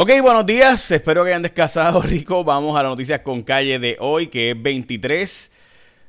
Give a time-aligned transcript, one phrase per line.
[0.00, 0.92] Ok, buenos días.
[0.92, 2.44] Espero que hayan descansado rico.
[2.44, 5.50] Vamos a las noticias con calle de hoy, que es 23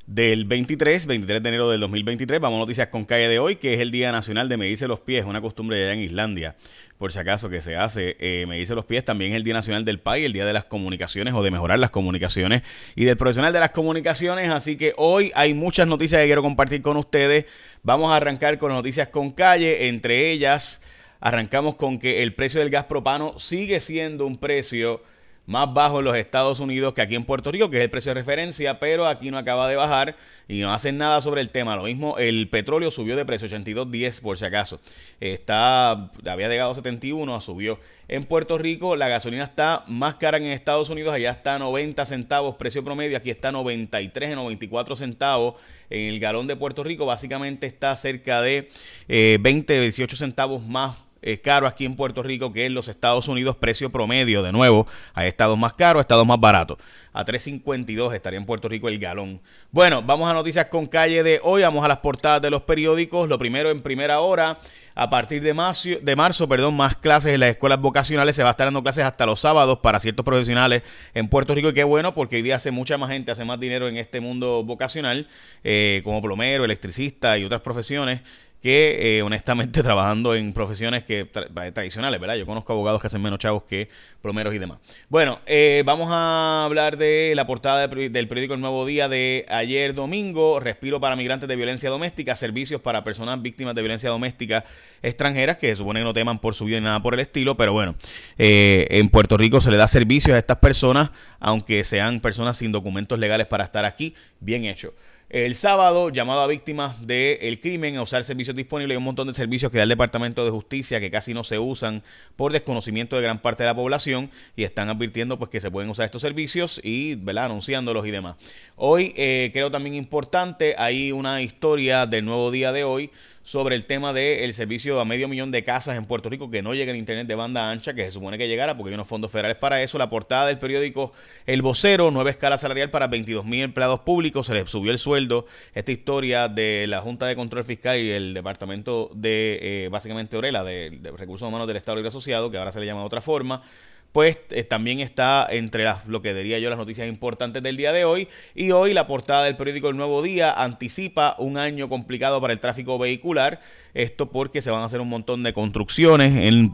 [0.06, 2.40] del 23, 23 de enero del 2023.
[2.40, 5.00] Vamos a noticias con calle de hoy, que es el Día Nacional de Medirse los
[5.00, 6.56] Pies, una costumbre allá en Islandia,
[7.00, 9.04] por si acaso que se hace eh, medirse los pies.
[9.04, 11.80] También es el Día Nacional del País, el Día de las Comunicaciones o de mejorar
[11.80, 12.62] las comunicaciones
[12.96, 14.52] y del profesional de las comunicaciones.
[14.52, 17.46] Así que hoy hay muchas noticias que quiero compartir con ustedes.
[17.82, 20.80] Vamos a arrancar con noticias con calle, entre ellas
[21.20, 25.02] Arrancamos con que el precio del gas propano sigue siendo un precio
[25.50, 28.12] más bajo en los Estados Unidos que aquí en Puerto Rico, que es el precio
[28.14, 30.16] de referencia, pero aquí no acaba de bajar
[30.48, 31.76] y no hacen nada sobre el tema.
[31.76, 34.80] Lo mismo, el petróleo subió de precio 82.10 por si acaso.
[35.20, 37.80] Está, había llegado a 71, subió.
[38.08, 42.06] En Puerto Rico la gasolina está más cara en Estados Unidos, allá está a 90
[42.06, 45.56] centavos, precio promedio, aquí está a 93 94 centavos.
[45.90, 48.70] En el galón de Puerto Rico básicamente está cerca de
[49.08, 53.28] 20, eh, 18 centavos más es caro aquí en Puerto Rico que en los Estados
[53.28, 56.78] Unidos, precio promedio, de nuevo, hay estados más caros, estados más baratos.
[57.12, 59.42] A 3.52 estaría en Puerto Rico el galón.
[59.72, 63.28] Bueno, vamos a noticias con calle de hoy, vamos a las portadas de los periódicos.
[63.28, 64.60] Lo primero en primera hora,
[64.96, 68.36] a partir de marzo, de marzo, perdón, más clases en las escuelas vocacionales.
[68.36, 71.70] Se va a estar dando clases hasta los sábados para ciertos profesionales en Puerto Rico.
[71.70, 74.20] Y qué bueno, porque hoy día hace mucha más gente, hace más dinero en este
[74.20, 75.28] mundo vocacional,
[75.64, 78.22] eh, como plomero, electricista y otras profesiones
[78.62, 82.36] que eh, honestamente trabajando en profesiones que tradicionales, ¿verdad?
[82.36, 83.90] Yo conozco abogados que hacen menos chavos que
[84.22, 84.80] plomeros y demás.
[85.08, 89.94] Bueno, eh, vamos a hablar de la portada del periódico El Nuevo Día de ayer
[89.94, 94.66] domingo, respiro para migrantes de violencia doméstica, servicios para personas víctimas de violencia doméstica
[95.02, 97.56] extranjeras, que se supone que no teman por su vida ni nada por el estilo,
[97.56, 97.96] pero bueno,
[98.38, 102.72] eh, en Puerto Rico se le da servicios a estas personas, aunque sean personas sin
[102.72, 104.94] documentos legales para estar aquí, bien hecho.
[105.30, 108.96] El sábado, llamado a víctimas del crimen a usar servicios disponibles.
[108.96, 111.60] Hay un montón de servicios que da el Departamento de Justicia que casi no se
[111.60, 112.02] usan
[112.36, 115.92] por desconocimiento de gran parte de la población y están advirtiendo pues que se pueden
[115.92, 117.46] usar estos servicios y ¿verdad?
[117.46, 118.38] anunciándolos y demás.
[118.76, 123.12] Hoy eh, creo también importante, hay una historia del nuevo día de hoy
[123.50, 126.76] sobre el tema del servicio a medio millón de casas en Puerto Rico que no
[126.76, 129.32] llega el internet de banda ancha, que se supone que llegara porque hay unos fondos
[129.32, 129.98] federales para eso.
[129.98, 131.14] La portada del periódico
[131.48, 135.48] El Vocero, nueva escala salarial para 22 mil empleados públicos, se les subió el sueldo.
[135.74, 140.64] Esta historia de la Junta de Control Fiscal y el Departamento de, eh, básicamente, Orela,
[140.64, 143.64] de, Recursos Humanos del Estado Libre Asociado, que ahora se le llama de otra forma,
[144.12, 147.92] pues eh, también está entre las, lo que diría yo las noticias importantes del día
[147.92, 148.28] de hoy.
[148.56, 152.60] Y hoy la portada del periódico El Nuevo Día anticipa un año complicado para el
[152.60, 153.62] tráfico vehicular.
[153.94, 156.34] Esto porque se van a hacer un montón de construcciones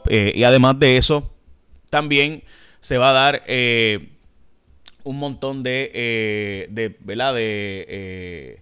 [0.09, 1.31] eh, y además de eso
[1.89, 2.43] también
[2.79, 4.09] se va a dar eh,
[5.03, 8.61] un montón de, de, de,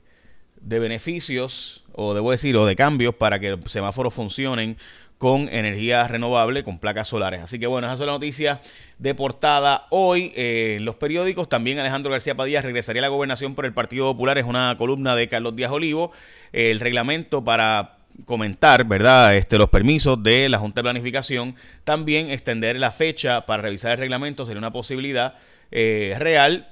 [0.62, 4.78] de beneficios o debo decir o de cambios para que los semáforos funcionen
[5.24, 7.40] con energía renovable, con placas solares.
[7.40, 8.60] Así que bueno, esa es la noticia
[9.00, 11.48] de portada hoy eh, los periódicos.
[11.48, 14.38] También Alejandro García Padilla regresaría a la gobernación por el Partido Popular.
[14.38, 16.12] Es una columna de Carlos Díaz Olivo.
[16.52, 19.38] el reglamento para comentar, ¿verdad?
[19.38, 21.56] Este, los permisos de la Junta de Planificación.
[21.86, 25.36] También extender la fecha para revisar el reglamento sería una posibilidad
[25.72, 26.68] eh, real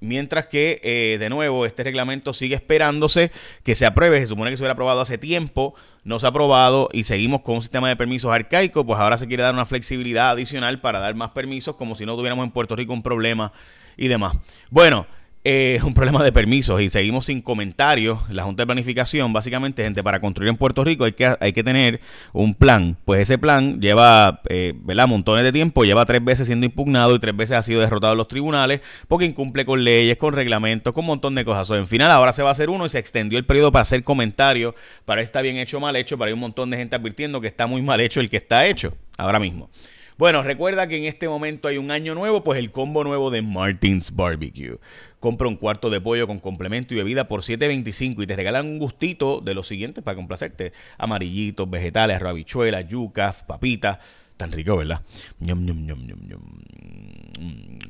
[0.00, 3.32] Mientras que, eh, de nuevo, este reglamento sigue esperándose
[3.64, 4.20] que se apruebe.
[4.20, 7.56] Se supone que se hubiera aprobado hace tiempo, no se ha aprobado y seguimos con
[7.56, 8.86] un sistema de permisos arcaico.
[8.86, 12.16] Pues ahora se quiere dar una flexibilidad adicional para dar más permisos, como si no
[12.16, 13.52] tuviéramos en Puerto Rico un problema
[13.96, 14.34] y demás.
[14.70, 15.06] Bueno,
[15.48, 18.18] es un problema de permisos y seguimos sin comentarios.
[18.30, 21.64] La Junta de Planificación, básicamente, gente, para construir en Puerto Rico hay que, hay que
[21.64, 22.00] tener
[22.32, 22.96] un plan.
[23.04, 27.18] Pues ese plan lleva, eh, ¿verdad?, montones de tiempo, lleva tres veces siendo impugnado y
[27.18, 31.04] tres veces ha sido derrotado en los tribunales porque incumple con leyes, con reglamentos, con
[31.04, 31.70] un montón de cosas.
[31.70, 33.82] O en final, ahora se va a hacer uno y se extendió el periodo para
[33.82, 36.94] hacer comentarios, para está bien hecho o mal hecho, para hay un montón de gente
[36.96, 39.70] advirtiendo que está muy mal hecho el que está hecho ahora mismo.
[40.18, 43.40] Bueno, recuerda que en este momento hay un año nuevo, pues el combo nuevo de
[43.40, 44.80] Martins Barbecue.
[45.20, 48.78] Compra un cuarto de pollo con complemento y bebida por $7.25 y te regalan un
[48.80, 50.72] gustito de los siguientes para complacerte.
[50.98, 53.98] Amarillitos, vegetales, rabichuelas, yucas, papitas.
[54.36, 55.02] Tan rico, ¿verdad?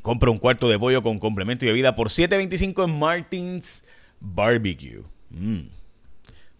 [0.02, 3.84] Compra un cuarto de pollo con complemento y bebida por $7.25 en Martins
[4.20, 5.02] Barbecue.
[5.30, 5.60] Mm.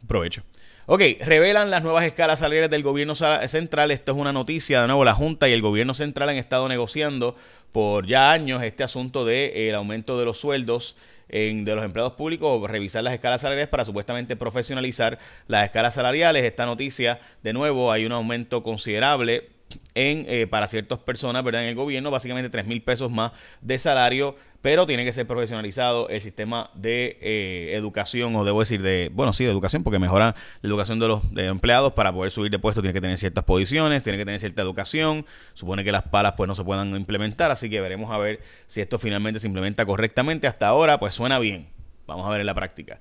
[0.07, 0.43] Provecho.
[0.91, 3.91] Ok, revelan las nuevas escalas salariales del gobierno central.
[3.91, 4.81] Esto es una noticia.
[4.81, 7.37] De nuevo, la Junta y el gobierno central han estado negociando
[7.73, 10.97] por ya años este asunto del de, eh, aumento de los sueldos
[11.29, 16.43] en, de los empleados públicos, revisar las escalas salariales para supuestamente profesionalizar las escalas salariales.
[16.45, 19.51] Esta noticia, de nuevo, hay un aumento considerable
[19.95, 21.63] en, eh, para ciertas personas, ¿verdad?
[21.63, 26.09] En el gobierno, básicamente 3 mil pesos más de salario, pero tiene que ser profesionalizado
[26.09, 30.35] el sistema de eh, educación, o debo decir, de, bueno, sí, de educación, porque mejora
[30.63, 34.03] la educación de los empleados para poder subir de puesto, tiene que tener ciertas posiciones,
[34.03, 37.71] tiene que tener cierta educación, supone que las palas pues no se puedan implementar, así
[37.71, 40.47] que veremos a ver si esto finalmente se implementa correctamente.
[40.47, 41.69] Hasta ahora, pues suena bien.
[42.07, 42.99] Vamos a ver en la práctica.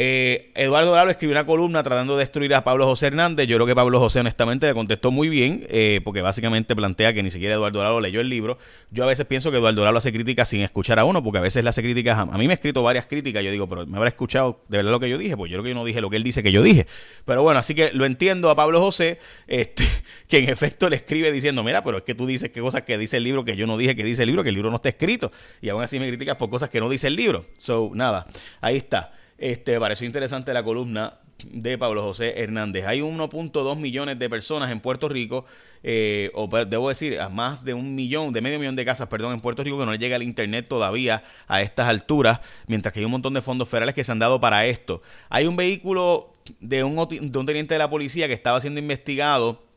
[0.00, 3.48] Eh, Eduardo Dorado escribió una columna tratando de destruir a Pablo José Hernández.
[3.48, 7.20] Yo creo que Pablo José honestamente le contestó muy bien, eh, porque básicamente plantea que
[7.20, 8.58] ni siquiera Eduardo Dorado leyó el libro.
[8.92, 11.40] Yo a veces pienso que Eduardo Dorado hace críticas sin escuchar a uno, porque a
[11.40, 12.16] veces le hace críticas.
[12.16, 13.42] A, mí me ha escrito varias críticas.
[13.42, 15.64] Yo digo, pero me habrá escuchado de verdad lo que yo dije, pues yo creo
[15.64, 16.86] que yo no dije lo que él dice que yo dije.
[17.24, 19.18] Pero bueno, así que lo entiendo a Pablo José,
[19.48, 19.82] este,
[20.28, 22.96] que en efecto le escribe diciendo, mira, pero es que tú dices que cosas que
[22.98, 24.76] dice el libro que yo no dije que dice el libro, que el libro no
[24.76, 25.32] está escrito.
[25.60, 27.46] Y aún así me criticas por cosas que no dice el libro.
[27.58, 28.28] So, nada,
[28.60, 29.17] ahí está.
[29.38, 32.84] Este, pareció interesante la columna de Pablo José Hernández.
[32.86, 35.44] Hay 1.2 millones de personas en Puerto Rico,
[35.84, 39.34] eh, o debo decir, a más de un millón, de medio millón de casas, perdón,
[39.34, 43.04] en Puerto Rico que no llega el Internet todavía a estas alturas, mientras que hay
[43.06, 45.02] un montón de fondos federales que se han dado para esto.
[45.28, 49.67] Hay un vehículo de un, de un teniente de la policía que estaba siendo investigado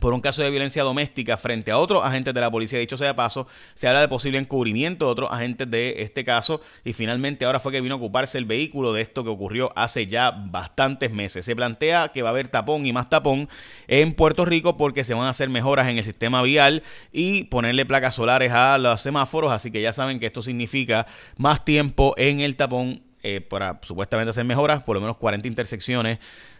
[0.00, 2.78] por un caso de violencia doméstica frente a otros agentes de la policía.
[2.78, 6.92] Dicho sea paso, se habla de posible encubrimiento de otros agentes de este caso y
[6.92, 10.30] finalmente ahora fue que vino a ocuparse el vehículo de esto que ocurrió hace ya
[10.30, 11.44] bastantes meses.
[11.44, 13.48] Se plantea que va a haber tapón y más tapón
[13.86, 17.86] en Puerto Rico porque se van a hacer mejoras en el sistema vial y ponerle
[17.86, 21.06] placas solares a los semáforos, así que ya saben que esto significa
[21.36, 26.18] más tiempo en el tapón eh, para supuestamente hacer mejoras, por lo menos 40 intersecciones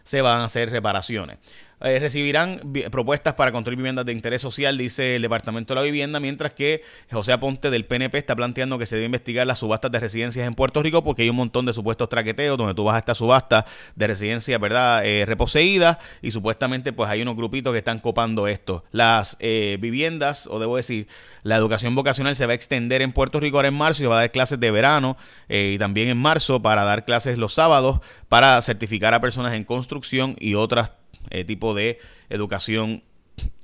[0.09, 1.37] se van a hacer reparaciones.
[1.81, 2.61] Eh, recibirán
[2.91, 6.83] propuestas para construir viviendas de interés social, dice el Departamento de la Vivienda, mientras que
[7.13, 10.57] José Aponte del PNP está planteando que se debe investigar las subastas de residencias en
[10.57, 13.65] Puerto Rico porque hay un montón de supuestos traqueteos donde tú vas a esta subasta
[13.95, 18.83] de residencias, ¿verdad?, eh, reposeídas y supuestamente pues hay unos grupitos que están copando esto.
[18.91, 21.07] Las eh, viviendas, o debo decir,
[21.45, 24.17] la educación vocacional se va a extender en Puerto Rico ahora en marzo y va
[24.17, 25.17] a dar clases de verano
[25.49, 29.98] y también en marzo para dar clases los sábados para certificar a personas en construcción
[30.39, 30.93] y otras
[31.31, 31.99] eh, tipo de
[32.31, 33.03] educación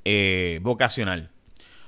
[0.04, 1.30] eh, vocacional.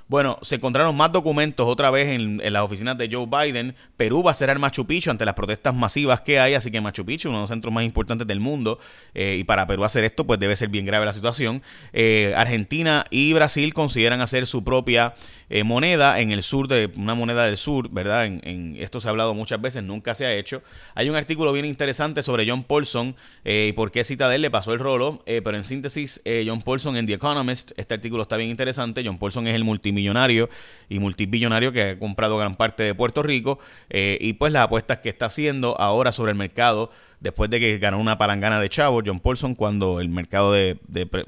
[0.09, 3.75] Bueno, se encontraron más documentos otra vez en, las oficinas de Joe Biden.
[3.97, 7.05] Perú va a cerrar Machu Picchu ante las protestas masivas que hay, así que Machu
[7.05, 8.79] Picchu, uno de los centros más importantes del mundo,
[9.13, 11.61] eh, y para Perú hacer esto, pues debe ser bien grave la situación.
[11.91, 15.13] Eh, Argentina y Brasil consideran hacer su propia
[15.49, 18.27] eh, moneda en el sur, de una moneda del sur, ¿verdad?
[18.27, 20.63] En, esto se ha hablado muchas veces, nunca se ha hecho.
[20.95, 23.13] Hay un artículo bien interesante sobre John Paulson
[23.43, 27.13] y por qué Citadel le pasó el rolo, pero en síntesis, John Paulson en The
[27.13, 29.03] Economist, este artículo está bien interesante.
[29.05, 30.49] John Paulson es el multimillonario millonario
[30.87, 33.59] y multibillonario que ha comprado gran parte de Puerto Rico
[33.89, 37.77] eh, y pues las apuestas que está haciendo ahora sobre el mercado después de que
[37.79, 40.77] ganó una palangana de chavo John Paulson cuando el mercado de,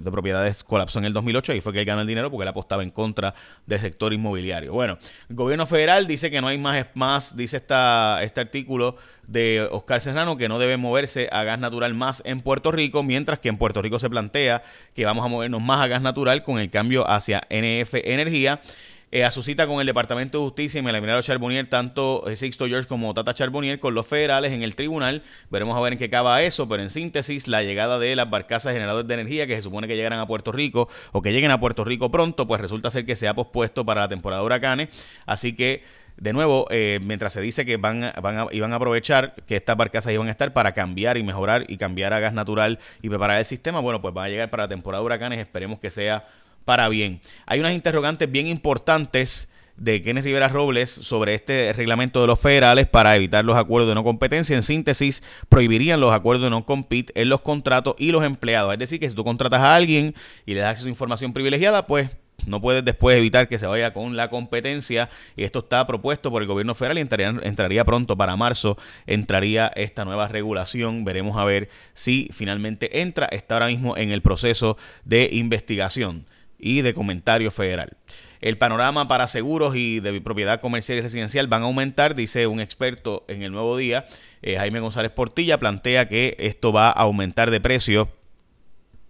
[0.04, 2.84] propiedades colapsó en el 2008 y fue que él ganó el dinero porque él apostaba
[2.84, 3.34] en contra
[3.66, 4.74] del sector inmobiliario.
[4.74, 4.98] Bueno,
[5.30, 8.98] el gobierno federal dice que no hay más, más dice esta, este artículo
[9.28, 13.40] de Oscar Serrano que no debe moverse a gas natural más en Puerto Rico, mientras
[13.40, 14.64] que en Puerto Rico se plantea
[14.96, 18.62] que vamos a movernos más a gas natural con el cambio hacia NF Energía.
[19.12, 22.68] Eh, a su cita con el Departamento de Justicia y Melania Charbonnier, tanto eh, Sixto
[22.68, 25.24] George como Tata Charbonnier, con los federales en el tribunal.
[25.50, 28.74] Veremos a ver en qué acaba eso, pero en síntesis, la llegada de las barcazas
[28.74, 31.60] generadoras de energía que se supone que llegarán a Puerto Rico o que lleguen a
[31.60, 34.90] Puerto Rico pronto, pues resulta ser que se ha pospuesto para la temporada de huracanes.
[35.26, 35.82] Así que
[36.18, 39.76] de nuevo, eh, mientras se dice que van, van a, iban a aprovechar que estas
[39.76, 43.40] barcazas iban a estar para cambiar y mejorar y cambiar a gas natural y preparar
[43.40, 46.28] el sistema, bueno, pues van a llegar para la temporada de huracanes, esperemos que sea
[46.66, 47.22] para bien.
[47.46, 52.86] Hay unas interrogantes bien importantes de Kenneth Rivera Robles sobre este reglamento de los federales
[52.86, 54.56] para evitar los acuerdos de no competencia.
[54.56, 58.74] En síntesis, prohibirían los acuerdos de no compete en los contratos y los empleados.
[58.74, 60.14] Es decir, que si tú contratas a alguien
[60.46, 62.10] y le das acceso a información privilegiada, pues
[62.46, 66.42] no puedes después evitar que se vaya con la competencia y esto está propuesto por
[66.42, 71.44] el gobierno federal y entraría, entraría, pronto para marzo, entraría esta nueva regulación, veremos a
[71.44, 76.26] ver si finalmente entra, está ahora mismo en el proceso de investigación
[76.60, 77.98] y de comentario federal.
[78.42, 82.60] El panorama para seguros y de propiedad comercial y residencial van a aumentar, dice un
[82.60, 84.06] experto en el nuevo día.
[84.42, 88.10] Eh, Jaime González Portilla plantea que esto va a aumentar de precio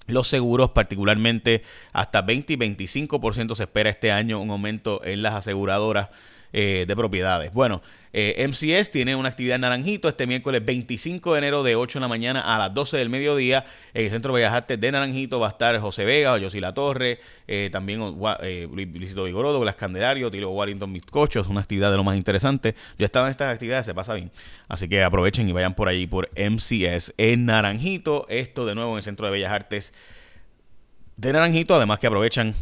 [0.08, 1.64] los seguros, particularmente
[1.94, 6.10] hasta 20 y 25% se espera este año un aumento en las aseguradoras
[6.52, 7.52] eh, de propiedades.
[7.54, 12.00] Bueno, eh, MCS tiene una actividad en Naranjito este miércoles 25 de enero de 8
[12.00, 13.66] de la mañana a las 12 del mediodía.
[13.94, 17.20] En el Centro Bellas Artes de Naranjito va a estar José Vega, José La Torre,
[17.48, 18.02] eh, también
[18.42, 21.42] eh, Luisito Vigorodo, Blas Candelario, Tilo Warrington Bizcocho.
[21.42, 22.74] Es una actividad de lo más interesante.
[22.98, 24.32] Yo he estado en estas actividades, se pasa bien.
[24.68, 28.26] Así que aprovechen y vayan por allí por MCS en Naranjito.
[28.30, 29.94] Esto de nuevo en el Centro de Bellas Artes
[31.16, 31.76] de Naranjito.
[31.76, 32.56] Además que aprovechan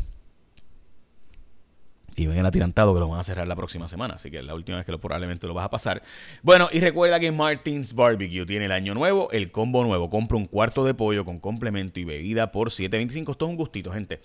[2.17, 4.15] y ven el atirantado que lo van a cerrar la próxima semana.
[4.15, 6.01] Así que es la última vez que lo, probablemente lo vas a pasar.
[6.41, 10.09] Bueno, y recuerda que Martins Barbecue tiene el año nuevo, el combo nuevo.
[10.09, 13.31] Compra un cuarto de pollo con complemento y bebida por 7.25.
[13.31, 14.19] Esto es un gustito, gente.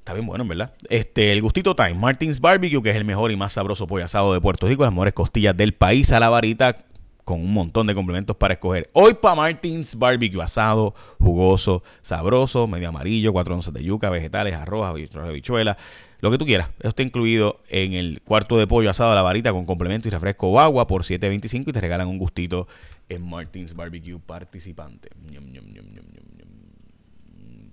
[0.00, 0.72] Está bien bueno, ¿verdad?
[0.90, 4.34] Este, el gustito time, Martins Barbecue, que es el mejor y más sabroso pollo asado
[4.34, 6.84] de Puerto Rico, las mejores costillas del país a la varita,
[7.28, 8.88] con un montón de complementos para escoger.
[8.94, 14.86] Hoy para Martins Barbecue asado, jugoso, sabroso, medio amarillo, cuatro onzas de yuca, vegetales, arroz,
[14.86, 15.76] habichuelas,
[16.20, 16.70] lo que tú quieras.
[16.78, 20.10] Esto está incluido en el cuarto de pollo asado a la varita con complemento y
[20.10, 22.66] refresco o agua por 7.25 y te regalan un gustito
[23.10, 25.10] en Martins Barbecue participante.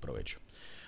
[0.01, 0.39] Provecho.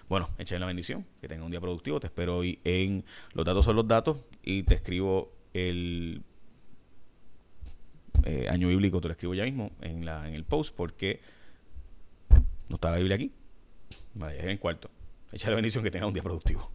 [0.10, 2.02] Bueno, echen la bendición, que tenga un día productivo.
[2.02, 6.22] Te espero hoy en Los Datos son los Datos y te escribo el
[8.26, 11.20] eh, año bíblico, te lo escribo ya mismo en, la, en el post porque
[12.70, 13.32] no está la Biblia aquí.
[14.14, 14.90] Vale, en el cuarto.
[15.32, 16.72] Echa la bendición que tenga un día productivo.